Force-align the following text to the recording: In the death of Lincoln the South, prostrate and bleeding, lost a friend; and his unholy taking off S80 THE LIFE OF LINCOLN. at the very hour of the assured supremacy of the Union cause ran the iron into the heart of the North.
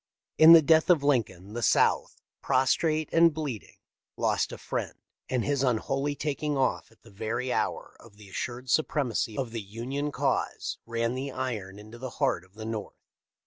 In 0.39 0.53
the 0.53 0.63
death 0.63 0.89
of 0.89 1.03
Lincoln 1.03 1.53
the 1.53 1.61
South, 1.61 2.19
prostrate 2.41 3.07
and 3.13 3.31
bleeding, 3.31 3.75
lost 4.17 4.51
a 4.51 4.57
friend; 4.57 4.95
and 5.29 5.45
his 5.45 5.61
unholy 5.61 6.15
taking 6.15 6.57
off 6.57 6.57
S80 6.57 6.63
THE 6.63 6.71
LIFE 6.71 6.79
OF 6.79 6.87
LINCOLN. 6.87 6.97
at 6.97 7.03
the 7.03 7.17
very 7.19 7.53
hour 7.53 7.95
of 7.99 8.17
the 8.17 8.27
assured 8.27 8.69
supremacy 8.71 9.37
of 9.37 9.51
the 9.51 9.61
Union 9.61 10.11
cause 10.11 10.79
ran 10.87 11.13
the 11.13 11.29
iron 11.31 11.77
into 11.77 11.99
the 11.99 12.09
heart 12.17 12.43
of 12.43 12.55
the 12.55 12.65
North. 12.65 12.97